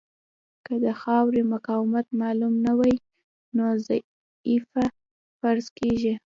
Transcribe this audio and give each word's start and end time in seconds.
که 0.65 0.73
د 0.85 0.87
خاورې 1.01 1.41
مقاومت 1.53 2.07
معلوم 2.21 2.53
نه 2.65 2.73
وي 2.79 2.95
نو 3.55 3.63
ضعیفه 3.87 4.83
فرض 5.39 5.65
کیږي 5.77 6.13